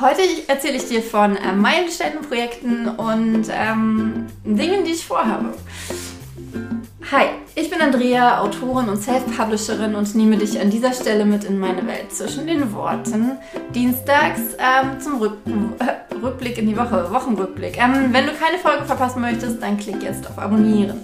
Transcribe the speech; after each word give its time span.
Heute 0.00 0.22
erzähle 0.48 0.76
ich 0.76 0.88
dir 0.88 1.02
von 1.02 1.36
äh, 1.36 1.52
Meilensteinprojekten 1.52 2.88
und 2.96 3.44
ähm, 3.48 4.26
Dingen, 4.42 4.84
die 4.84 4.90
ich 4.90 5.06
vorhabe. 5.06 5.54
Hi, 7.12 7.26
ich 7.54 7.70
bin 7.70 7.80
Andrea, 7.80 8.40
Autorin 8.40 8.88
und 8.88 8.96
Self-Publisherin 8.96 9.94
und 9.94 10.12
nehme 10.16 10.36
dich 10.36 10.60
an 10.60 10.70
dieser 10.70 10.92
Stelle 10.92 11.24
mit 11.24 11.44
in 11.44 11.60
meine 11.60 11.86
Welt 11.86 12.10
zwischen 12.10 12.48
den 12.48 12.72
Worten. 12.72 13.38
Dienstags 13.72 14.40
ähm, 14.58 14.98
zum 14.98 15.18
Rück 15.18 15.36
äh, 15.78 16.14
Rückblick 16.16 16.58
in 16.58 16.66
die 16.66 16.76
Woche, 16.76 17.12
Wochenrückblick. 17.12 17.78
Ähm, 17.78 18.08
wenn 18.10 18.26
du 18.26 18.32
keine 18.32 18.58
Folge 18.58 18.84
verpassen 18.86 19.20
möchtest, 19.20 19.62
dann 19.62 19.76
klick 19.76 20.02
jetzt 20.02 20.26
auf 20.26 20.40
Abonnieren. 20.40 21.02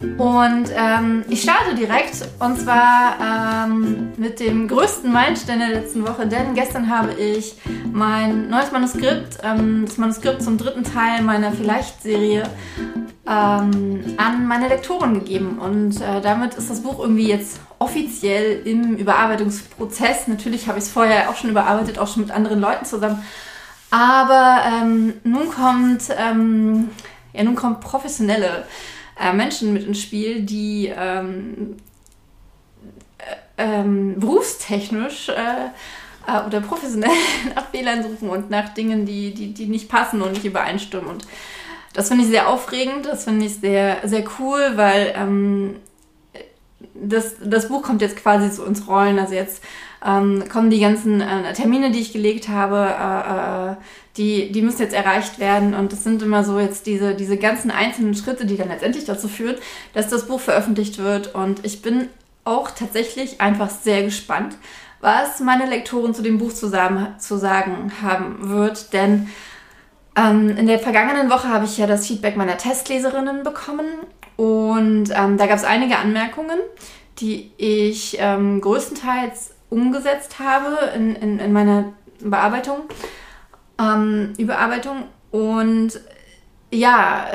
Und 0.00 0.70
ähm, 0.74 1.24
ich 1.28 1.42
starte 1.42 1.74
direkt 1.74 2.26
und 2.38 2.58
zwar 2.58 3.66
ähm, 3.66 4.12
mit 4.16 4.40
dem 4.40 4.66
größten 4.66 5.12
Meilenstein 5.12 5.58
der 5.58 5.68
letzten 5.68 6.06
Woche, 6.06 6.26
denn 6.26 6.54
gestern 6.54 6.88
habe 6.88 7.12
ich 7.12 7.56
mein 7.92 8.48
neues 8.48 8.72
Manuskript, 8.72 9.38
ähm, 9.42 9.84
das 9.86 9.98
Manuskript 9.98 10.42
zum 10.42 10.56
dritten 10.56 10.84
Teil 10.84 11.20
meiner 11.20 11.52
Vielleicht-Serie, 11.52 12.44
ähm, 13.26 14.16
an 14.16 14.46
meine 14.46 14.68
Lektoren 14.68 15.14
gegeben. 15.14 15.58
Und 15.58 16.00
äh, 16.00 16.22
damit 16.22 16.54
ist 16.54 16.70
das 16.70 16.82
Buch 16.82 16.98
irgendwie 16.98 17.28
jetzt 17.28 17.60
offiziell 17.78 18.66
im 18.66 18.96
Überarbeitungsprozess. 18.96 20.28
Natürlich 20.28 20.66
habe 20.66 20.78
ich 20.78 20.84
es 20.84 20.90
vorher 20.90 21.28
auch 21.28 21.36
schon 21.36 21.50
überarbeitet, 21.50 21.98
auch 21.98 22.08
schon 22.08 22.22
mit 22.22 22.30
anderen 22.30 22.60
Leuten 22.60 22.86
zusammen. 22.86 23.22
Aber 23.90 24.62
ähm, 24.66 25.12
nun 25.24 25.50
kommt, 25.50 26.04
ähm, 26.16 26.88
ja, 27.34 27.44
nun 27.44 27.54
kommt 27.54 27.80
professionelle 27.80 28.64
äh, 29.20 29.32
Menschen 29.32 29.72
mit 29.72 29.84
ins 29.86 30.00
Spiel, 30.00 30.42
die 30.42 30.92
ähm, 30.96 31.76
äh, 33.18 33.24
ähm, 33.58 34.18
berufstechnisch 34.18 35.28
äh, 35.28 35.66
äh, 36.26 36.46
oder 36.46 36.60
professionell 36.60 37.10
nach 37.54 37.68
Fehlern 37.70 38.02
suchen 38.02 38.30
und 38.30 38.50
nach 38.50 38.70
Dingen, 38.70 39.06
die, 39.06 39.34
die, 39.34 39.52
die 39.52 39.66
nicht 39.66 39.88
passen 39.88 40.22
und 40.22 40.32
nicht 40.32 40.44
übereinstimmen. 40.44 41.08
Und 41.08 41.26
das 41.92 42.08
finde 42.08 42.24
ich 42.24 42.30
sehr 42.30 42.48
aufregend, 42.48 43.06
das 43.06 43.24
finde 43.24 43.46
ich 43.46 43.56
sehr, 43.56 43.98
sehr 44.04 44.24
cool, 44.38 44.72
weil 44.76 45.12
ähm, 45.16 45.76
das, 46.94 47.34
das 47.42 47.68
Buch 47.68 47.82
kommt 47.82 48.00
jetzt 48.00 48.16
quasi 48.16 48.48
so 48.50 48.64
ins 48.64 48.86
Rollen. 48.86 49.18
Also 49.18 49.34
jetzt 49.34 49.62
ähm, 50.04 50.44
kommen 50.48 50.70
die 50.70 50.80
ganzen 50.80 51.20
äh, 51.20 51.52
Termine, 51.52 51.90
die 51.90 52.00
ich 52.00 52.12
gelegt 52.12 52.48
habe, 52.48 52.76
äh, 52.76 53.72
äh, 53.72 53.76
die, 54.16 54.52
die 54.52 54.62
müssen 54.62 54.80
jetzt 54.82 54.94
erreicht 54.94 55.38
werden. 55.38 55.74
Und 55.74 55.92
das 55.92 56.04
sind 56.04 56.22
immer 56.22 56.42
so 56.44 56.58
jetzt 56.58 56.86
diese, 56.86 57.14
diese 57.14 57.36
ganzen 57.36 57.70
einzelnen 57.70 58.14
Schritte, 58.14 58.46
die 58.46 58.56
dann 58.56 58.68
letztendlich 58.68 59.04
dazu 59.04 59.28
führen, 59.28 59.56
dass 59.92 60.08
das 60.08 60.26
Buch 60.26 60.40
veröffentlicht 60.40 60.98
wird. 60.98 61.34
Und 61.34 61.64
ich 61.64 61.82
bin 61.82 62.08
auch 62.44 62.70
tatsächlich 62.70 63.40
einfach 63.40 63.70
sehr 63.70 64.02
gespannt, 64.02 64.56
was 65.00 65.40
meine 65.40 65.66
Lektorin 65.66 66.14
zu 66.14 66.22
dem 66.22 66.38
Buch 66.38 66.52
zusammen, 66.52 67.18
zu 67.18 67.36
sagen 67.36 67.92
haben 68.02 68.50
wird. 68.50 68.92
Denn 68.92 69.28
ähm, 70.16 70.56
in 70.56 70.66
der 70.66 70.78
vergangenen 70.78 71.30
Woche 71.30 71.48
habe 71.48 71.66
ich 71.66 71.76
ja 71.78 71.86
das 71.86 72.06
Feedback 72.06 72.36
meiner 72.36 72.56
Testleserinnen 72.56 73.42
bekommen. 73.42 73.86
Und 74.36 75.10
ähm, 75.14 75.36
da 75.36 75.46
gab 75.46 75.56
es 75.56 75.64
einige 75.64 75.98
Anmerkungen, 75.98 76.58
die 77.18 77.52
ich 77.58 78.16
ähm, 78.18 78.62
größtenteils 78.62 79.50
umgesetzt 79.70 80.38
habe 80.38 80.76
in, 80.94 81.14
in, 81.16 81.38
in 81.38 81.52
meiner 81.52 81.92
Bearbeitung, 82.20 82.82
ähm, 83.80 84.34
Überarbeitung. 84.36 85.04
Und 85.30 86.00
ja, 86.70 87.28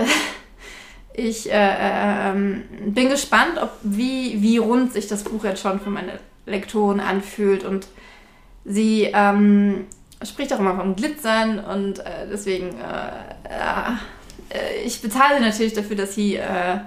ich 1.14 1.52
äh, 1.52 1.55
äh, 1.55 2.30
ähm, 2.31 2.64
bin 2.88 3.09
gespannt, 3.09 3.58
ob, 3.61 3.72
wie, 3.81 4.42
wie 4.42 4.58
rund 4.58 4.94
sich 4.94 5.08
das 5.08 5.23
Buch 5.23 5.44
jetzt 5.44 5.61
schon 5.61 5.80
für 5.80 5.89
meine 5.89 6.19
Lektoren 6.45 7.00
anfühlt. 7.00 7.64
Und 7.64 7.88
sie 8.66 9.09
ähm, 9.14 9.88
spricht 10.23 10.53
auch 10.53 10.59
immer 10.59 10.75
vom 10.75 10.95
Glitzern 10.95 11.59
und 11.59 11.99
äh, 11.99 12.27
deswegen, 12.30 12.70
äh, 12.70 13.89
äh, 14.49 14.83
ich 14.86 15.02
bezahle 15.02 15.39
natürlich 15.39 15.73
dafür, 15.73 15.95
dass 15.95 16.16
sie 16.16 16.36
äh, 16.36 16.80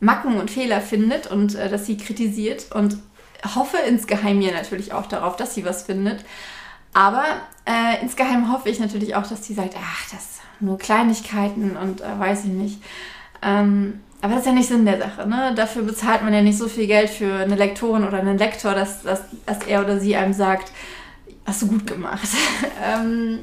Macken 0.00 0.36
und 0.36 0.50
Fehler 0.50 0.80
findet 0.80 1.26
und 1.28 1.54
dass 1.54 1.86
sie 1.86 1.96
kritisiert. 1.96 2.72
Und 2.72 2.98
hoffe 3.44 3.76
insgeheim 3.88 4.38
mir 4.38 4.52
natürlich 4.52 4.92
auch 4.92 5.06
darauf, 5.06 5.36
dass 5.36 5.54
sie 5.54 5.64
was 5.64 5.84
findet. 5.84 6.24
Aber 6.92 7.24
äh, 7.66 8.00
insgeheim 8.02 8.52
hoffe 8.52 8.68
ich 8.68 8.78
natürlich 8.78 9.16
auch, 9.16 9.26
dass 9.26 9.44
sie 9.44 9.54
sagt, 9.54 9.74
ach, 9.76 10.02
das 10.10 10.36
sind 10.36 10.60
nur 10.60 10.78
Kleinigkeiten 10.78 11.76
und 11.76 12.00
äh, 12.00 12.18
weiß 12.18 12.44
ich 12.44 12.50
nicht. 12.50 12.82
Ähm, 13.42 14.00
aber 14.22 14.34
das 14.34 14.42
ist 14.42 14.46
ja 14.46 14.52
nicht 14.52 14.68
Sinn 14.68 14.86
der 14.86 14.98
Sache. 14.98 15.28
Ne? 15.28 15.52
Dafür 15.54 15.82
bezahlt 15.82 16.22
man 16.22 16.32
ja 16.32 16.40
nicht 16.40 16.56
so 16.56 16.68
viel 16.68 16.86
Geld 16.86 17.10
für 17.10 17.34
eine 17.34 17.56
Lektorin 17.56 18.04
oder 18.04 18.18
einen 18.18 18.38
Lektor, 18.38 18.74
dass, 18.74 19.02
dass, 19.02 19.22
dass 19.44 19.58
er 19.66 19.82
oder 19.82 20.00
sie 20.00 20.16
einem 20.16 20.32
sagt, 20.32 20.72
hast 21.44 21.62
du 21.62 21.66
gut 21.66 21.86
gemacht. 21.86 22.28
ähm, 22.82 23.40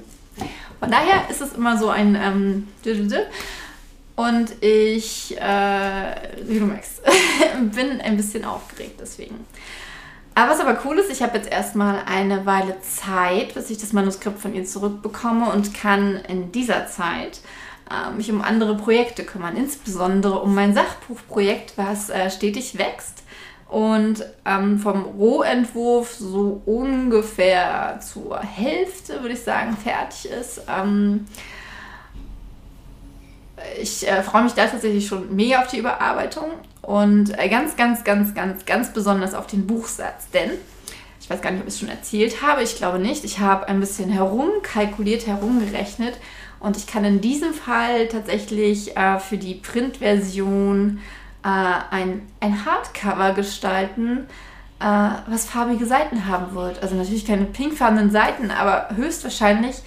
von 0.79 0.89
daher 0.89 1.29
ist 1.29 1.41
es 1.41 1.53
immer 1.53 1.77
so 1.77 1.89
ein 1.89 2.15
ähm, 2.15 2.67
und 4.15 4.63
ich, 4.63 5.37
äh, 5.39 6.15
wie 6.47 6.59
du 6.59 6.65
merkst, 6.65 7.01
bin 7.75 8.01
ein 8.01 8.17
bisschen 8.17 8.45
aufgeregt 8.45 8.99
deswegen. 8.99 9.45
Aber 10.33 10.51
was 10.51 10.59
aber 10.59 10.79
cool 10.85 10.97
ist, 10.97 11.11
ich 11.11 11.21
habe 11.21 11.37
jetzt 11.37 11.51
erstmal 11.51 12.03
eine 12.05 12.45
Weile 12.45 12.79
Zeit, 12.81 13.53
bis 13.53 13.69
ich 13.69 13.77
das 13.77 13.91
Manuskript 13.91 14.39
von 14.39 14.53
ihr 14.53 14.65
zurückbekomme 14.65 15.51
und 15.51 15.73
kann 15.73 16.15
in 16.27 16.51
dieser 16.51 16.87
Zeit 16.87 17.41
äh, 17.89 18.11
mich 18.15 18.31
um 18.31 18.41
andere 18.41 18.77
Projekte 18.77 19.23
kümmern, 19.25 19.57
insbesondere 19.57 20.39
um 20.39 20.55
mein 20.55 20.73
Sachbuchprojekt, 20.73 21.73
was 21.77 22.09
äh, 22.09 22.29
stetig 22.29 22.77
wächst 22.77 23.23
und 23.71 24.25
ähm, 24.45 24.79
vom 24.79 25.03
Rohentwurf 25.03 26.13
so 26.13 26.61
ungefähr 26.65 27.99
zur 28.01 28.39
Hälfte, 28.39 29.21
würde 29.21 29.33
ich 29.33 29.41
sagen, 29.41 29.77
fertig 29.77 30.29
ist. 30.29 30.61
Ähm, 30.69 31.25
ich 33.81 34.07
äh, 34.07 34.23
freue 34.23 34.43
mich 34.43 34.53
da 34.53 34.67
tatsächlich 34.67 35.07
schon 35.07 35.35
mega 35.35 35.61
auf 35.61 35.67
die 35.67 35.79
Überarbeitung 35.79 36.51
und 36.81 37.37
äh, 37.37 37.49
ganz, 37.49 37.75
ganz, 37.75 38.03
ganz, 38.03 38.33
ganz, 38.33 38.65
ganz 38.65 38.93
besonders 38.93 39.33
auf 39.33 39.47
den 39.47 39.67
Buchsatz. 39.67 40.29
Denn, 40.33 40.51
ich 41.19 41.29
weiß 41.29 41.41
gar 41.41 41.51
nicht, 41.51 41.61
ob 41.61 41.67
ich 41.67 41.73
es 41.73 41.79
schon 41.79 41.89
erzählt 41.89 42.41
habe, 42.41 42.63
ich 42.63 42.75
glaube 42.75 42.99
nicht, 42.99 43.23
ich 43.23 43.39
habe 43.39 43.67
ein 43.67 43.79
bisschen 43.79 44.09
herumkalkuliert, 44.09 45.27
herumgerechnet 45.27 46.15
und 46.59 46.77
ich 46.77 46.87
kann 46.87 47.03
in 47.05 47.21
diesem 47.21 47.53
Fall 47.53 48.07
tatsächlich 48.07 48.95
äh, 48.95 49.19
für 49.19 49.37
die 49.37 49.55
Printversion 49.55 50.99
äh, 51.43 51.47
ein, 51.47 52.21
ein 52.39 52.65
Hardcover 52.65 53.33
gestalten, 53.33 54.27
äh, 54.79 54.83
was 55.27 55.45
farbige 55.45 55.85
Seiten 55.85 56.27
haben 56.27 56.53
wird. 56.55 56.81
Also 56.81 56.95
natürlich 56.95 57.25
keine 57.25 57.45
pinkfarbenen 57.45 58.11
Seiten, 58.11 58.51
aber 58.51 58.89
höchstwahrscheinlich 58.95 59.77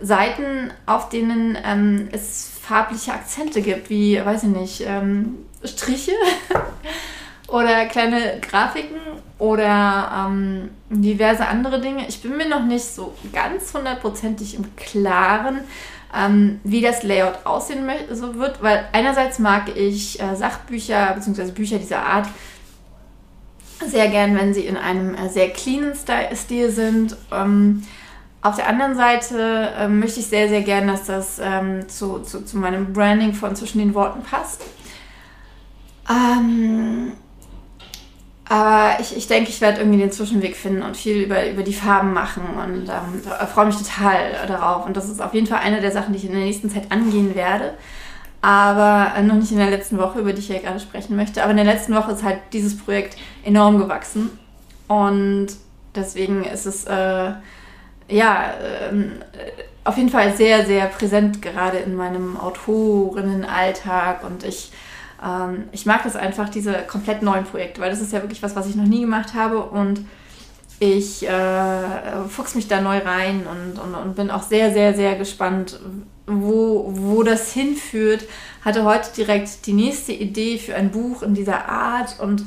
Seiten, 0.00 0.72
auf 0.86 1.08
denen 1.08 1.56
ähm, 1.64 2.08
es 2.12 2.50
farbliche 2.60 3.12
Akzente 3.12 3.62
gibt, 3.62 3.90
wie, 3.90 4.24
weiß 4.24 4.44
ich 4.44 4.48
nicht, 4.48 4.82
ähm, 4.86 5.38
Striche 5.64 6.12
oder 7.48 7.86
kleine 7.86 8.40
Grafiken 8.40 8.98
oder 9.38 10.26
ähm, 10.26 10.70
diverse 10.88 11.46
andere 11.46 11.80
Dinge. 11.80 12.06
Ich 12.08 12.22
bin 12.22 12.36
mir 12.36 12.48
noch 12.48 12.64
nicht 12.64 12.84
so 12.84 13.14
ganz 13.32 13.72
hundertprozentig 13.74 14.54
im 14.56 14.74
Klaren, 14.76 15.60
ähm, 16.16 16.60
wie 16.64 16.80
das 16.80 17.02
Layout 17.02 17.44
aussehen 17.44 17.88
so 18.10 18.36
wird, 18.36 18.62
weil 18.62 18.88
einerseits 18.92 19.38
mag 19.38 19.76
ich 19.76 20.20
äh, 20.20 20.34
Sachbücher 20.34 21.12
bzw. 21.14 21.50
Bücher 21.50 21.78
dieser 21.78 22.04
Art 22.04 22.26
sehr 23.86 24.08
gern, 24.08 24.36
wenn 24.36 24.54
sie 24.54 24.66
in 24.66 24.76
einem 24.76 25.14
äh, 25.14 25.28
sehr 25.28 25.50
cleanen 25.50 25.94
Stil 26.34 26.70
sind. 26.70 27.16
Ähm, 27.32 27.82
auf 28.44 28.56
der 28.56 28.68
anderen 28.68 28.94
Seite 28.94 29.70
äh, 29.78 29.88
möchte 29.88 30.20
ich 30.20 30.26
sehr, 30.26 30.50
sehr 30.50 30.60
gern, 30.60 30.86
dass 30.86 31.06
das 31.06 31.40
ähm, 31.42 31.88
zu, 31.88 32.18
zu, 32.18 32.44
zu, 32.44 32.58
meinem 32.58 32.92
Branding 32.92 33.32
von 33.32 33.56
zwischen 33.56 33.78
den 33.78 33.94
Worten 33.94 34.22
passt. 34.22 34.62
Ähm, 36.10 37.12
aber 38.46 39.00
ich, 39.00 39.16
ich 39.16 39.26
denke, 39.28 39.48
ich 39.48 39.62
werde 39.62 39.78
irgendwie 39.78 39.98
den 39.98 40.12
Zwischenweg 40.12 40.56
finden 40.56 40.82
und 40.82 40.94
viel 40.94 41.22
über, 41.22 41.48
über 41.48 41.62
die 41.62 41.72
Farben 41.72 42.12
machen 42.12 42.42
und 42.62 42.90
ähm, 42.90 43.48
freue 43.48 43.64
mich 43.64 43.78
total 43.78 44.46
darauf. 44.46 44.84
Und 44.84 44.94
das 44.94 45.08
ist 45.08 45.22
auf 45.22 45.32
jeden 45.32 45.46
Fall 45.46 45.60
eine 45.60 45.80
der 45.80 45.90
Sachen, 45.90 46.12
die 46.12 46.18
ich 46.18 46.26
in 46.26 46.32
der 46.32 46.44
nächsten 46.44 46.68
Zeit 46.68 46.92
angehen 46.92 47.34
werde. 47.34 47.72
Aber 48.42 49.12
äh, 49.16 49.22
noch 49.22 49.36
nicht 49.36 49.52
in 49.52 49.58
der 49.58 49.70
letzten 49.70 49.96
Woche, 49.96 50.18
über 50.18 50.34
die 50.34 50.40
ich 50.40 50.50
ja 50.50 50.58
gerade 50.58 50.80
sprechen 50.80 51.16
möchte. 51.16 51.42
Aber 51.42 51.52
in 51.52 51.56
der 51.56 51.64
letzten 51.64 51.94
Woche 51.94 52.12
ist 52.12 52.22
halt 52.22 52.40
dieses 52.52 52.76
Projekt 52.76 53.16
enorm 53.42 53.78
gewachsen. 53.78 54.38
Und 54.86 55.46
deswegen 55.94 56.44
ist 56.44 56.66
es 56.66 56.84
äh, 56.84 57.32
ja, 58.08 58.54
ähm, 58.90 59.12
auf 59.84 59.96
jeden 59.96 60.08
Fall 60.08 60.34
sehr, 60.34 60.64
sehr 60.64 60.86
präsent 60.86 61.42
gerade 61.42 61.78
in 61.78 61.94
meinem 61.94 62.38
Autorinnenalltag 62.38 64.24
und 64.24 64.44
ich, 64.44 64.72
ähm, 65.24 65.64
ich 65.72 65.86
mag 65.86 66.02
das 66.02 66.16
einfach, 66.16 66.48
diese 66.48 66.72
komplett 66.88 67.22
neuen 67.22 67.44
Projekte, 67.44 67.80
weil 67.80 67.90
das 67.90 68.00
ist 68.00 68.12
ja 68.12 68.22
wirklich 68.22 68.42
was, 68.42 68.56
was 68.56 68.66
ich 68.66 68.76
noch 68.76 68.86
nie 68.86 69.02
gemacht 69.02 69.34
habe 69.34 69.62
und 69.62 70.04
ich 70.80 71.26
äh, 71.26 72.28
fuchs 72.28 72.54
mich 72.54 72.66
da 72.66 72.80
neu 72.80 72.98
rein 72.98 73.46
und, 73.46 73.78
und, 73.78 73.94
und 73.94 74.16
bin 74.16 74.30
auch 74.30 74.42
sehr, 74.42 74.72
sehr, 74.72 74.94
sehr 74.94 75.14
gespannt, 75.14 75.78
wo, 76.26 76.90
wo 76.94 77.22
das 77.22 77.52
hinführt. 77.52 78.24
Hatte 78.64 78.84
heute 78.84 79.10
direkt 79.14 79.66
die 79.66 79.72
nächste 79.72 80.12
Idee 80.12 80.58
für 80.58 80.74
ein 80.74 80.90
Buch 80.90 81.22
in 81.22 81.34
dieser 81.34 81.68
Art 81.68 82.18
und 82.18 82.44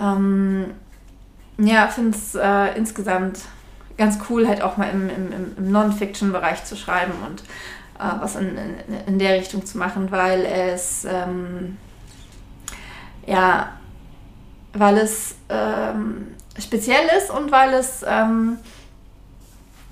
ähm, 0.00 0.72
ja, 1.58 1.88
finde 1.88 2.16
es 2.16 2.34
äh, 2.34 2.76
insgesamt 2.76 3.40
ganz 4.00 4.18
cool, 4.28 4.48
halt 4.48 4.62
auch 4.62 4.78
mal 4.78 4.88
im, 4.90 5.08
im, 5.08 5.32
im 5.58 5.70
Non-Fiction-Bereich 5.70 6.64
zu 6.64 6.74
schreiben 6.74 7.12
und 7.26 7.42
äh, 8.00 8.20
was 8.20 8.34
in, 8.34 8.56
in, 8.56 8.74
in, 9.06 9.18
der 9.18 9.38
Richtung 9.38 9.64
zu 9.64 9.78
machen, 9.78 10.10
weil 10.10 10.44
es 10.44 11.04
ähm, 11.04 11.76
ja, 13.26 13.74
weil 14.72 14.96
es 14.98 15.36
ähm, 15.50 16.28
speziell 16.58 17.06
ist 17.18 17.30
und 17.30 17.52
weil 17.52 17.74
es 17.74 18.02
ähm, 18.08 18.56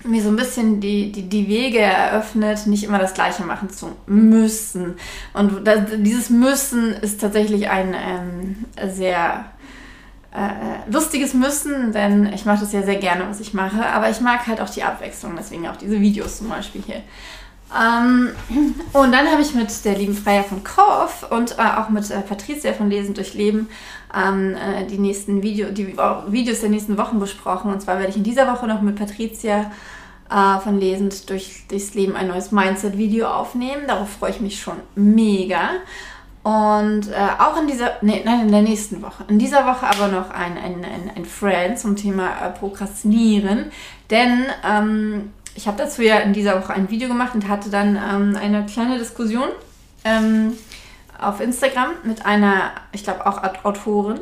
mir 0.04 0.22
so 0.22 0.30
ein 0.30 0.36
bisschen 0.36 0.80
die, 0.80 1.12
die, 1.12 1.28
die 1.28 1.46
Wege 1.46 1.80
eröffnet, 1.80 2.66
nicht 2.66 2.84
immer 2.84 2.98
das 2.98 3.14
Gleiche 3.14 3.42
machen 3.44 3.68
zu 3.68 3.94
müssen. 4.06 4.96
Und 5.34 5.66
das, 5.66 5.80
dieses 5.98 6.30
Müssen 6.30 6.94
ist 6.94 7.20
tatsächlich 7.20 7.68
ein 7.68 7.94
ähm, 7.94 8.64
sehr 8.90 9.44
äh, 10.32 10.90
lustiges 10.90 11.34
Müssen, 11.34 11.92
denn 11.92 12.32
ich 12.32 12.44
mache 12.44 12.60
das 12.60 12.72
ja 12.72 12.82
sehr 12.82 12.96
gerne, 12.96 13.24
was 13.28 13.40
ich 13.40 13.54
mache, 13.54 13.86
aber 13.86 14.10
ich 14.10 14.20
mag 14.20 14.46
halt 14.46 14.60
auch 14.60 14.70
die 14.70 14.82
Abwechslung, 14.82 15.34
deswegen 15.36 15.66
auch 15.68 15.76
diese 15.76 16.00
Videos 16.00 16.38
zum 16.38 16.48
Beispiel 16.48 16.82
hier. 16.84 17.02
Ähm, 17.76 18.30
und 18.92 19.12
dann 19.12 19.30
habe 19.30 19.42
ich 19.42 19.54
mit 19.54 19.84
der 19.84 19.96
lieben 19.96 20.14
Freier 20.14 20.44
von 20.44 20.64
Korf 20.64 21.26
und 21.30 21.58
äh, 21.58 21.62
auch 21.62 21.90
mit 21.90 22.10
äh, 22.10 22.20
Patricia 22.20 22.72
von 22.72 22.88
Lesen 22.88 23.14
durch 23.14 23.34
Leben 23.34 23.68
ähm, 24.14 24.54
äh, 24.54 24.86
die 24.86 24.98
nächsten 24.98 25.42
Video, 25.42 25.70
die 25.70 25.94
Videos 26.28 26.60
der 26.60 26.70
nächsten 26.70 26.96
Wochen 26.96 27.20
besprochen. 27.20 27.70
Und 27.70 27.82
zwar 27.82 27.98
werde 27.98 28.10
ich 28.10 28.16
in 28.16 28.24
dieser 28.24 28.50
Woche 28.50 28.66
noch 28.66 28.80
mit 28.80 28.96
Patricia 28.96 29.70
äh, 30.30 30.58
von 30.60 30.78
Lesend 30.78 31.28
durch, 31.28 31.64
durchs 31.68 31.92
Leben 31.94 32.16
ein 32.16 32.28
neues 32.28 32.52
Mindset-Video 32.52 33.26
aufnehmen. 33.26 33.82
Darauf 33.86 34.10
freue 34.10 34.30
ich 34.30 34.40
mich 34.40 34.60
schon 34.60 34.76
mega. 34.94 35.70
Und 36.48 37.08
äh, 37.08 37.14
auch 37.38 37.60
in 37.60 37.66
dieser, 37.66 37.98
nee, 38.00 38.22
nein, 38.24 38.46
in 38.46 38.50
der 38.50 38.62
nächsten 38.62 39.02
Woche. 39.02 39.22
In 39.28 39.38
dieser 39.38 39.66
Woche 39.66 39.86
aber 39.86 40.08
noch 40.08 40.30
ein, 40.30 40.56
ein, 40.56 40.82
ein, 40.82 41.10
ein 41.14 41.24
Friend 41.26 41.78
zum 41.78 41.94
Thema 41.94 42.30
äh, 42.40 42.50
Prokrastinieren. 42.58 43.70
Denn 44.08 44.46
ähm, 44.66 45.30
ich 45.54 45.66
habe 45.68 45.76
dazu 45.76 46.00
ja 46.00 46.20
in 46.20 46.32
dieser 46.32 46.58
Woche 46.58 46.72
ein 46.72 46.88
Video 46.88 47.08
gemacht 47.08 47.34
und 47.34 47.48
hatte 47.48 47.68
dann 47.68 47.96
ähm, 47.96 48.34
eine 48.40 48.64
kleine 48.64 48.96
Diskussion 48.96 49.48
ähm, 50.06 50.54
auf 51.20 51.42
Instagram 51.42 51.90
mit 52.04 52.24
einer, 52.24 52.70
ich 52.92 53.04
glaube 53.04 53.26
auch 53.26 53.44
Autorin. 53.64 54.18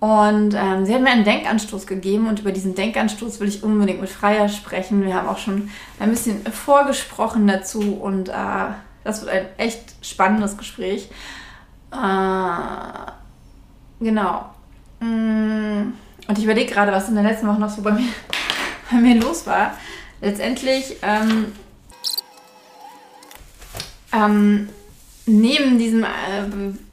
Und 0.00 0.54
ähm, 0.54 0.84
sie 0.86 0.92
hat 0.92 1.02
mir 1.02 1.10
einen 1.10 1.22
Denkanstoß 1.22 1.86
gegeben 1.86 2.26
und 2.26 2.40
über 2.40 2.50
diesen 2.50 2.74
Denkanstoß 2.74 3.38
will 3.38 3.46
ich 3.46 3.62
unbedingt 3.62 4.00
mit 4.00 4.10
Freier 4.10 4.48
sprechen. 4.48 5.04
Wir 5.04 5.14
haben 5.14 5.28
auch 5.28 5.38
schon 5.38 5.70
ein 6.00 6.10
bisschen 6.10 6.44
vorgesprochen 6.46 7.46
dazu 7.46 7.94
und 8.00 8.28
äh, 8.28 8.72
das 9.04 9.22
wird 9.22 9.32
ein 9.32 9.46
echt 9.58 9.94
spannendes 10.02 10.56
Gespräch. 10.56 11.08
Äh, 11.92 13.10
genau. 14.00 14.46
Mm, 15.00 15.92
und 16.28 16.38
ich 16.38 16.44
überlege 16.44 16.72
gerade, 16.72 16.92
was 16.92 17.08
in 17.08 17.14
der 17.14 17.24
letzten 17.24 17.48
Woche 17.48 17.60
noch 17.60 17.70
so 17.70 17.82
bei 17.82 17.92
mir, 17.92 18.08
bei 18.90 18.98
mir 18.98 19.20
los 19.20 19.46
war 19.46 19.72
letztendlich 20.22 20.96
ähm, 21.02 21.52
ähm, 24.12 24.68
neben 25.26 25.78
diesen 25.78 26.04
äh, 26.04 26.06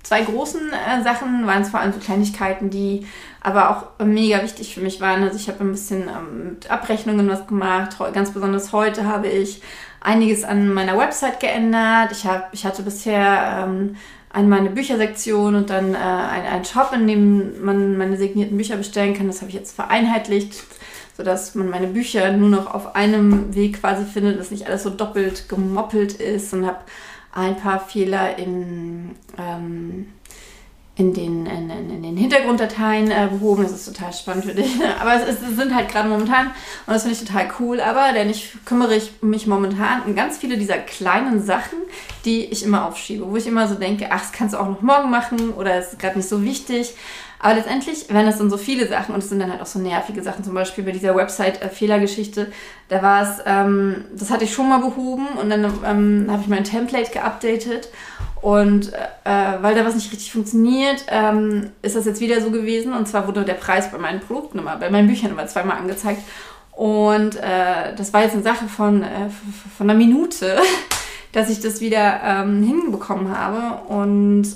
zwei 0.04 0.22
großen 0.22 0.62
äh, 0.72 1.04
Sachen 1.04 1.48
waren 1.48 1.62
es 1.62 1.70
vor 1.70 1.80
allem 1.80 1.94
so 1.94 2.00
Kleinigkeiten, 2.00 2.70
die 2.70 3.08
aber 3.42 3.70
auch 3.70 4.06
mega 4.06 4.42
wichtig 4.44 4.74
für 4.74 4.82
mich 4.82 5.00
waren. 5.00 5.24
Also 5.24 5.38
ich 5.38 5.48
habe 5.48 5.62
ein 5.62 5.72
bisschen 5.72 6.10
ähm, 6.10 6.50
mit 6.50 6.70
Abrechnungen 6.70 7.30
was 7.30 7.48
gemacht. 7.48 7.98
Ganz 8.14 8.32
besonders 8.32 8.74
heute 8.74 9.06
habe 9.06 9.28
ich 9.28 9.62
einiges 10.02 10.44
an 10.44 10.74
meiner 10.74 10.98
Website 10.98 11.40
geändert. 11.40 12.12
Ich, 12.12 12.26
hab, 12.26 12.54
ich 12.54 12.66
hatte 12.66 12.84
bisher 12.84 13.66
ähm, 13.68 13.96
einmal 14.32 14.60
eine 14.60 14.70
Büchersektion 14.70 15.56
und 15.56 15.70
dann 15.70 15.94
äh, 15.94 15.98
einen 15.98 16.66
Shop, 16.66 16.92
in 16.94 17.08
dem 17.08 17.64
man 17.64 17.98
meine 17.98 18.18
signierten 18.18 18.58
Bücher 18.58 18.78
bestellen 18.78 19.14
kann. 19.14 19.28
Das 19.28 19.42
habe 19.42 19.50
ich 19.50 19.56
jetzt 19.56 19.76
vereinheitlicht 19.76 20.64
sodass 21.20 21.54
man 21.54 21.70
meine 21.70 21.88
Bücher 21.88 22.32
nur 22.32 22.48
noch 22.48 22.74
auf 22.74 22.96
einem 22.96 23.54
Weg 23.54 23.82
quasi 23.82 24.06
findet, 24.06 24.40
dass 24.40 24.52
nicht 24.52 24.68
alles 24.68 24.84
so 24.84 24.90
doppelt 24.90 25.50
gemoppelt 25.50 26.14
ist 26.14 26.54
und 26.54 26.66
habe 26.66 26.78
ein 27.34 27.58
paar 27.58 27.82
Fehler 27.82 28.38
in, 28.38 29.18
ähm, 29.38 30.08
in, 31.00 31.14
den, 31.14 31.46
in, 31.46 31.70
in, 31.70 32.04
den 32.04 32.18
Hintergrunddateien 32.18 33.10
äh, 33.10 33.30
behoben. 33.32 33.64
Das 33.64 33.72
ist 33.72 33.86
total 33.86 34.12
spannend 34.12 34.44
für 34.44 34.54
dich. 34.54 34.76
Aber 35.00 35.16
es, 35.16 35.30
ist, 35.30 35.42
es 35.42 35.56
sind 35.56 35.74
halt 35.74 35.90
gerade 35.90 36.10
momentan, 36.10 36.48
und 36.48 36.94
das 36.94 37.04
finde 37.04 37.18
ich 37.18 37.26
total 37.26 37.50
cool, 37.60 37.80
aber 37.80 38.12
denn 38.14 38.30
ich 38.30 38.54
kümmere 38.66 38.96
ich 38.96 39.12
mich 39.22 39.48
momentan 39.48 40.02
um 40.04 40.14
ganz 40.14 40.38
viele 40.38 40.58
dieser 40.58 40.78
kleinen 40.78 41.42
Sachen, 41.42 41.78
die 42.26 42.46
ich 42.46 42.64
immer 42.64 42.86
aufschiebe, 42.86 43.26
wo 43.30 43.38
ich 43.38 43.48
immer 43.48 43.68
so 43.68 43.76
denke, 43.76 44.08
ach, 44.12 44.20
das 44.20 44.32
kannst 44.34 44.54
du 44.54 44.60
auch 44.60 44.68
noch 44.68 44.82
morgen 44.82 45.10
machen 45.10 45.52
oder 45.52 45.76
es 45.76 45.94
ist 45.94 46.00
gerade 46.00 46.18
nicht 46.18 46.28
so 46.28 46.44
wichtig. 46.44 46.96
Aber 47.42 47.56
letztendlich, 47.56 48.08
wenn 48.10 48.28
es 48.28 48.38
dann 48.38 48.50
so 48.50 48.58
viele 48.58 48.86
Sachen 48.90 49.16
und 49.16 49.24
es 49.24 49.30
sind 49.30 49.40
dann 49.40 49.50
halt 49.50 49.62
auch 49.62 49.66
so 49.66 49.80
nervige 49.80 50.22
Sachen, 50.22 50.44
zum 50.44 50.54
Beispiel 50.54 50.84
bei 50.84 50.92
dieser 50.92 51.16
Website-Fehlergeschichte, 51.16 52.52
da 52.90 53.02
war 53.02 53.22
es, 53.24 53.42
ähm, 53.46 54.04
das 54.14 54.30
hatte 54.30 54.44
ich 54.44 54.54
schon 54.54 54.68
mal 54.68 54.80
behoben 54.80 55.28
und 55.42 55.50
dann 55.50 55.64
ähm, 55.86 56.28
habe 56.30 56.42
ich 56.42 56.50
mein 56.50 56.66
Template 56.66 57.12
geupdatet 57.12 57.88
und 58.42 58.94
äh, 58.94 59.62
weil 59.62 59.76
da 59.76 59.86
was 59.86 59.96
nicht 59.96 60.12
richtig 60.12 60.32
funktioniert, 60.32 61.06
ähm, 61.10 61.72
ist 61.82 61.96
das 61.96 62.06
jetzt 62.06 62.22
wieder 62.22 62.42
so 62.42 62.52
gewesen. 62.52 62.94
Und 62.94 63.08
zwar 63.08 63.28
wurde 63.28 63.44
der 63.44 63.54
Preis 63.56 63.92
bei 63.92 63.98
meinen 63.98 64.20
Produkten 64.20 64.60
immer, 64.60 64.78
bei 64.78 64.90
meinen 64.90 65.08
Büchern 65.08 65.32
immer 65.32 65.48
zweimal 65.48 65.78
angezeigt. 65.78 66.22
Und 66.72 67.36
äh, 67.36 67.96
das 67.98 68.14
war 68.14 68.24
jetzt 68.24 68.34
eine 68.34 68.44
Sache 68.44 68.68
von, 68.68 69.04
äh, 69.04 69.30
von 69.78 69.90
einer 69.90 69.98
Minute, 69.98 70.58
dass 71.34 71.50
ich 71.50 71.60
das 71.60 71.82
wieder 71.82 72.22
ähm, 72.24 72.64
hinbekommen 72.64 73.38
habe. 73.38 73.84
Und 73.88 74.48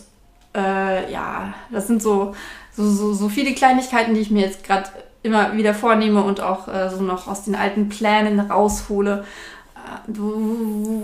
äh, 0.55 1.11
ja, 1.11 1.53
das 1.71 1.87
sind 1.87 2.01
so 2.01 2.33
so, 2.75 2.89
so, 2.89 3.13
so 3.13 3.29
viele 3.29 3.53
Kleinigkeiten, 3.53 4.13
die 4.13 4.21
ich 4.21 4.31
mir 4.31 4.41
jetzt 4.41 4.63
gerade 4.63 4.89
immer 5.21 5.55
wieder 5.55 5.73
vornehme 5.73 6.23
und 6.23 6.41
auch 6.41 6.67
äh, 6.67 6.89
so 6.89 7.01
noch 7.01 7.27
aus 7.27 7.43
den 7.43 7.55
alten 7.55 7.89
Plänen 7.89 8.39
raushole, 8.39 9.25
wo, 10.07 10.33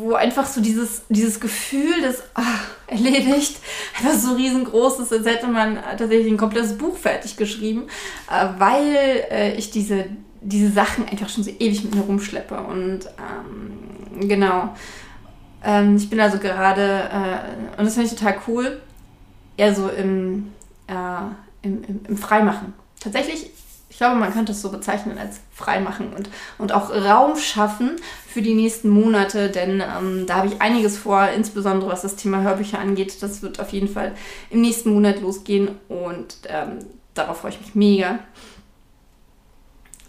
wo, 0.01 0.13
einfach 0.13 0.45
so 0.45 0.61
dieses, 0.61 1.03
dieses 1.09 1.39
Gefühl 1.39 2.01
des 2.01 2.23
ach, 2.33 2.67
erledigt 2.87 3.57
einfach 3.97 4.17
so 4.17 4.33
riesengroß 4.33 4.99
ist, 4.99 5.13
als 5.13 5.25
hätte 5.25 5.47
man 5.47 5.75
tatsächlich 5.97 6.31
ein 6.31 6.37
komplettes 6.37 6.77
Buch 6.77 6.97
fertig 6.97 7.37
geschrieben, 7.37 7.87
äh, 8.29 8.47
weil 8.57 8.95
äh, 9.31 9.55
ich 9.55 9.71
diese, 9.71 10.05
diese 10.41 10.71
Sachen 10.71 11.07
einfach 11.07 11.29
schon 11.29 11.43
so 11.43 11.51
ewig 11.51 11.83
mit 11.83 11.95
mir 11.95 12.01
rumschleppe. 12.01 12.55
Und 12.55 13.01
ähm, 13.17 14.27
genau. 14.27 14.73
Ähm, 15.63 15.97
ich 15.97 16.09
bin 16.09 16.19
also 16.19 16.37
gerade, 16.37 17.09
äh, 17.11 17.79
und 17.79 17.85
das 17.85 17.93
finde 17.93 18.09
ich 18.09 18.15
total 18.15 18.37
cool, 18.47 18.81
eher 19.57 19.75
so 19.75 19.89
im, 19.89 20.51
äh, 20.87 20.93
im, 21.61 21.83
im, 21.83 21.99
im 22.07 22.17
Freimachen. 22.17 22.73
Tatsächlich, 22.99 23.45
ich 23.45 23.58
glaube, 23.99 24.15
man 24.15 24.33
könnte 24.33 24.53
es 24.53 24.61
so 24.61 24.71
bezeichnen 24.71 25.17
als 25.17 25.41
Freimachen 25.51 26.13
und, 26.13 26.29
und 26.57 26.71
auch 26.71 26.89
Raum 26.89 27.37
schaffen 27.37 27.97
für 28.25 28.41
die 28.41 28.55
nächsten 28.55 28.89
Monate, 28.89 29.49
denn 29.49 29.81
ähm, 29.81 30.25
da 30.25 30.37
habe 30.37 30.47
ich 30.47 30.61
einiges 30.61 30.97
vor, 30.97 31.27
insbesondere 31.27 31.91
was 31.91 32.01
das 32.01 32.15
Thema 32.15 32.41
Hörbücher 32.41 32.79
angeht. 32.79 33.21
Das 33.21 33.41
wird 33.41 33.59
auf 33.59 33.71
jeden 33.71 33.89
Fall 33.89 34.15
im 34.49 34.61
nächsten 34.61 34.93
Monat 34.93 35.19
losgehen 35.19 35.77
und 35.89 36.37
ähm, 36.47 36.79
darauf 37.13 37.41
freue 37.41 37.51
ich 37.51 37.59
mich 37.59 37.75
mega. 37.75 38.19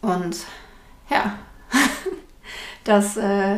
Und 0.03 0.39
ja, 1.11 1.35
das, 2.85 3.17
äh, 3.17 3.57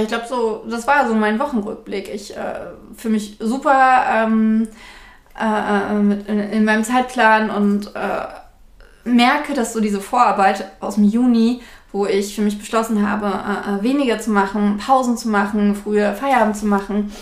ich 0.00 0.08
glaube, 0.08 0.26
so, 0.28 0.64
das 0.68 0.86
war 0.86 1.06
so 1.06 1.14
mein 1.14 1.38
Wochenrückblick. 1.38 2.08
Ich 2.08 2.34
äh, 2.34 2.70
für 2.96 3.10
mich 3.10 3.36
super. 3.38 4.04
Ähm, 4.10 4.68
äh, 5.38 5.94
mit, 5.94 6.28
in, 6.28 6.38
in, 6.38 6.64
meinem 6.64 6.84
Zeitplan 6.84 7.50
und 7.50 7.94
äh, 7.94 8.39
merke, 9.10 9.54
dass 9.54 9.72
so 9.72 9.80
diese 9.80 10.00
Vorarbeit 10.00 10.72
aus 10.80 10.94
dem 10.94 11.04
Juni, 11.04 11.62
wo 11.92 12.06
ich 12.06 12.34
für 12.34 12.42
mich 12.42 12.58
beschlossen 12.58 13.08
habe, 13.08 13.26
äh, 13.26 13.78
äh, 13.78 13.82
weniger 13.82 14.18
zu 14.18 14.30
machen, 14.30 14.78
Pausen 14.78 15.16
zu 15.16 15.28
machen, 15.28 15.74
früher 15.74 16.14
Feierabend 16.14 16.56
zu 16.56 16.66
machen, 16.66 17.12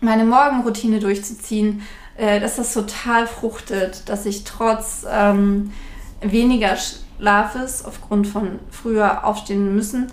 meine 0.00 0.24
Morgenroutine 0.24 1.00
durchzuziehen, 1.00 1.82
äh, 2.16 2.40
dass 2.40 2.56
das 2.56 2.72
total 2.74 3.26
fruchtet, 3.26 4.08
dass 4.08 4.26
ich 4.26 4.44
trotz 4.44 5.06
ähm, 5.10 5.72
weniger 6.20 6.76
Schlafes 6.76 7.84
aufgrund 7.84 8.26
von 8.26 8.58
früher 8.70 9.24
aufstehen 9.24 9.74
müssen, 9.74 10.12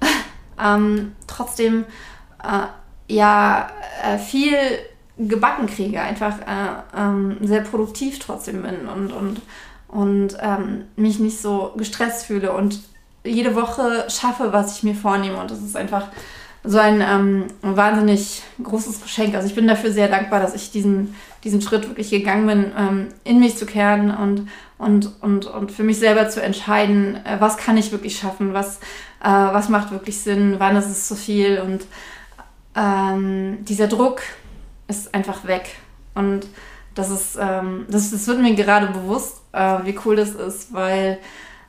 ähm, 0.62 1.12
trotzdem 1.26 1.84
äh, 2.42 2.66
ja 3.12 3.70
viel 4.24 4.56
gebacken 5.28 5.66
kriege, 5.66 6.00
einfach 6.00 6.38
äh, 6.40 6.98
ähm, 6.98 7.36
sehr 7.42 7.60
produktiv 7.60 8.18
trotzdem 8.18 8.62
bin 8.62 8.88
und, 8.88 9.12
und, 9.12 9.40
und 9.90 10.36
ähm, 10.40 10.84
mich 10.96 11.18
nicht 11.18 11.40
so 11.40 11.72
gestresst 11.76 12.26
fühle 12.26 12.52
und 12.52 12.80
jede 13.24 13.54
Woche 13.54 14.06
schaffe, 14.08 14.52
was 14.52 14.76
ich 14.76 14.82
mir 14.82 14.94
vornehme. 14.94 15.38
Und 15.38 15.50
das 15.50 15.60
ist 15.60 15.76
einfach 15.76 16.06
so 16.62 16.78
ein 16.78 17.00
ähm, 17.00 17.46
wahnsinnig 17.62 18.42
großes 18.62 19.02
Geschenk. 19.02 19.34
Also 19.34 19.48
ich 19.48 19.54
bin 19.54 19.66
dafür 19.66 19.92
sehr 19.92 20.08
dankbar, 20.08 20.40
dass 20.40 20.54
ich 20.54 20.70
diesen, 20.70 21.14
diesen 21.42 21.62
Schritt 21.62 21.88
wirklich 21.88 22.10
gegangen 22.10 22.46
bin, 22.46 22.72
ähm, 22.76 23.08
in 23.24 23.40
mich 23.40 23.56
zu 23.56 23.66
kehren 23.66 24.14
und, 24.14 24.48
und, 24.78 25.22
und, 25.22 25.46
und 25.46 25.72
für 25.72 25.82
mich 25.82 25.98
selber 25.98 26.28
zu 26.28 26.42
entscheiden, 26.42 27.16
äh, 27.24 27.36
was 27.40 27.56
kann 27.56 27.76
ich 27.76 27.92
wirklich 27.92 28.18
schaffen, 28.18 28.52
was, 28.52 28.76
äh, 29.22 29.28
was 29.28 29.68
macht 29.68 29.90
wirklich 29.90 30.18
Sinn, 30.20 30.56
wann 30.58 30.76
ist 30.76 30.90
es 30.90 31.08
zu 31.08 31.16
viel 31.16 31.60
und 31.60 31.86
ähm, 32.76 33.64
dieser 33.64 33.88
Druck, 33.88 34.22
ist 34.88 35.14
einfach 35.14 35.46
weg. 35.46 35.76
Und 36.14 36.46
das 37.00 37.10
ist, 37.10 37.38
ähm, 37.40 37.86
das, 37.88 38.10
das 38.10 38.26
wird 38.26 38.40
mir 38.40 38.54
gerade 38.54 38.86
bewusst, 38.88 39.40
äh, 39.52 39.78
wie 39.84 39.98
cool 40.04 40.16
das 40.16 40.30
ist, 40.30 40.72
weil 40.72 41.18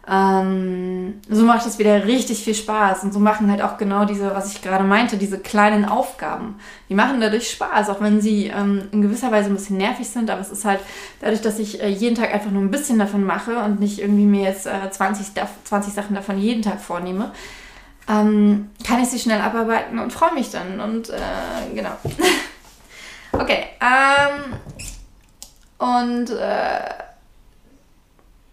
Ähm, 0.07 1.21
so 1.29 1.45
macht 1.45 1.65
es 1.67 1.77
wieder 1.77 2.05
richtig 2.05 2.43
viel 2.43 2.55
Spaß 2.55 3.03
und 3.03 3.13
so 3.13 3.19
machen 3.19 3.51
halt 3.51 3.61
auch 3.61 3.77
genau 3.77 4.03
diese, 4.05 4.33
was 4.33 4.51
ich 4.51 4.63
gerade 4.63 4.83
meinte, 4.83 5.15
diese 5.15 5.37
kleinen 5.37 5.85
Aufgaben. 5.85 6.55
Die 6.89 6.95
machen 6.95 7.21
dadurch 7.21 7.51
Spaß, 7.51 7.89
auch 7.89 8.01
wenn 8.01 8.19
sie 8.19 8.47
ähm, 8.47 8.87
in 8.91 9.03
gewisser 9.03 9.31
Weise 9.31 9.49
ein 9.49 9.53
bisschen 9.53 9.77
nervig 9.77 10.09
sind, 10.09 10.31
aber 10.31 10.41
es 10.41 10.49
ist 10.51 10.65
halt 10.65 10.79
dadurch, 11.19 11.41
dass 11.41 11.59
ich 11.59 11.83
äh, 11.83 11.87
jeden 11.89 12.15
Tag 12.15 12.33
einfach 12.33 12.49
nur 12.49 12.63
ein 12.63 12.71
bisschen 12.71 12.97
davon 12.97 13.23
mache 13.23 13.59
und 13.59 13.79
nicht 13.79 13.99
irgendwie 13.99 14.25
mir 14.25 14.43
jetzt 14.43 14.65
äh, 14.65 14.89
20, 14.89 15.27
20 15.65 15.93
Sachen 15.93 16.15
davon 16.15 16.39
jeden 16.39 16.63
Tag 16.63 16.81
vornehme, 16.81 17.31
ähm, 18.09 18.71
kann 18.85 19.01
ich 19.03 19.09
sie 19.09 19.19
schnell 19.19 19.39
abarbeiten 19.39 19.99
und 19.99 20.11
freue 20.11 20.33
mich 20.33 20.49
dann 20.49 20.79
und 20.79 21.11
äh, 21.11 21.75
genau. 21.75 21.91
okay, 23.33 23.65
ähm, 23.79 24.55
und 25.81 26.29
äh, 26.29 26.93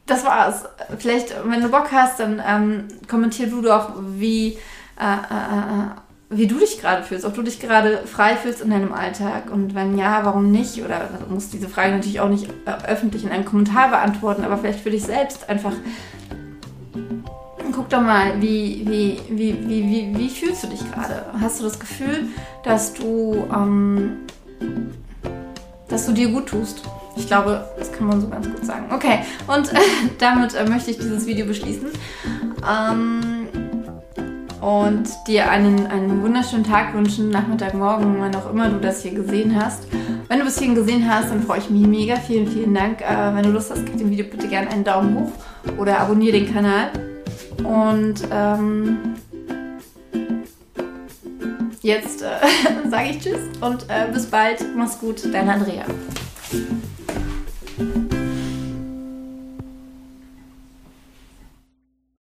das 0.07 0.25
war's. 0.25 0.65
Vielleicht, 0.99 1.35
wenn 1.45 1.61
du 1.61 1.69
Bock 1.69 1.93
hast, 1.93 2.21
dann 2.21 2.43
ähm, 2.47 2.89
kommentier 3.07 3.49
du 3.49 3.61
doch, 3.61 3.93
wie, 4.17 4.57
äh, 4.99 5.03
äh, 5.03 5.59
äh, 5.59 5.91
wie 6.31 6.47
du 6.47 6.59
dich 6.59 6.81
gerade 6.81 7.03
fühlst, 7.03 7.27
ob 7.27 7.35
du 7.35 7.43
dich 7.43 7.61
gerade 7.61 8.07
frei 8.07 8.35
fühlst 8.35 8.63
in 8.63 8.71
deinem 8.71 8.95
Alltag 8.95 9.51
und 9.53 9.75
wenn 9.75 9.99
ja, 9.99 10.25
warum 10.25 10.51
nicht? 10.51 10.83
Oder 10.83 11.11
du 11.29 11.35
musst 11.35 11.53
diese 11.53 11.69
Frage 11.69 11.93
natürlich 11.93 12.21
auch 12.21 12.31
nicht 12.31 12.49
äh, 12.65 12.87
öffentlich 12.87 13.25
in 13.25 13.31
einem 13.31 13.45
Kommentar 13.45 13.91
beantworten, 13.91 14.43
aber 14.43 14.57
vielleicht 14.57 14.81
für 14.81 14.91
dich 14.91 15.03
selbst 15.03 15.51
einfach. 15.51 15.75
Guck 17.73 17.91
doch 17.91 18.01
mal, 18.01 18.41
wie, 18.41 18.87
wie, 18.89 19.21
wie, 19.29 19.69
wie, 19.69 19.85
wie, 19.87 20.19
wie 20.19 20.31
fühlst 20.31 20.65
du 20.65 20.69
dich 20.69 20.81
gerade? 20.91 21.27
Hast 21.39 21.61
du 21.61 21.65
das 21.65 21.79
Gefühl, 21.79 22.29
dass 22.65 22.95
du, 22.95 23.47
ähm, 23.55 24.17
dass 25.89 26.07
du 26.07 26.13
dir 26.13 26.31
gut 26.31 26.47
tust? 26.47 26.83
Ich 27.19 27.27
glaube, 27.27 27.65
das 27.79 27.93
kann 27.93 28.07
man 28.07 28.21
so 28.21 28.29
ganz 28.29 28.49
gut 28.49 28.65
sagen. 28.65 28.87
Okay, 28.91 29.21
und 29.49 29.73
äh, 29.73 29.77
damit 30.19 30.55
äh, 30.55 30.65
möchte 30.69 30.93
ich 30.93 30.99
dieses 30.99 31.27
Video 31.27 31.47
beschließen. 31.47 31.89
Ähm, 32.69 33.49
und 34.61 35.09
dir 35.27 35.51
einen, 35.51 35.87
einen 35.87 36.23
wunderschönen 36.23 36.65
Tag 36.65 36.95
wünschen, 36.95 37.31
Nachmittag, 37.31 37.75
Morgen, 37.75 38.17
wann 38.19 38.35
auch 38.35 38.51
immer 38.51 38.69
du 38.69 38.79
das 38.79 39.03
hier 39.03 39.13
gesehen 39.13 39.55
hast. 39.61 39.85
Wenn 40.29 40.39
du 40.39 40.45
bis 40.45 40.59
hierhin 40.59 40.75
gesehen 40.75 41.09
hast, 41.09 41.31
dann 41.31 41.43
freue 41.43 41.59
ich 41.59 41.71
mich 41.71 41.87
mega. 41.87 42.17
Vielen, 42.17 42.47
vielen 42.47 42.75
Dank. 42.75 43.01
Äh, 43.01 43.35
wenn 43.35 43.43
du 43.43 43.51
Lust 43.51 43.71
hast, 43.71 43.85
gib 43.85 43.97
dem 43.99 44.11
Video 44.11 44.27
bitte 44.27 44.49
gerne 44.49 44.71
einen 44.71 44.85
Daumen 44.85 45.15
hoch 45.17 45.33
oder 45.79 46.01
abonniere 46.01 46.39
den 46.39 46.53
Kanal. 46.53 46.91
Und 47.65 48.23
ähm, 48.31 49.15
jetzt 51.83 52.23
äh, 52.23 52.27
sage 52.91 53.11
ich 53.11 53.19
Tschüss 53.21 53.41
und 53.61 53.85
äh, 53.89 54.11
bis 54.13 54.27
bald. 54.27 54.65
Mach's 54.77 54.99
gut, 54.99 55.23
deine 55.33 55.55
Andrea. 55.55 55.85